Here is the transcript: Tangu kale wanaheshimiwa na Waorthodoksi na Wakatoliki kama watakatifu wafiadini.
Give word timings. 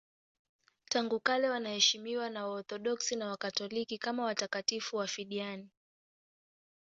Tangu 0.89 1.19
kale 1.19 1.49
wanaheshimiwa 1.49 2.29
na 2.29 2.47
Waorthodoksi 2.47 3.15
na 3.15 3.27
Wakatoliki 3.27 3.97
kama 3.97 4.23
watakatifu 4.23 4.97
wafiadini. 4.97 5.69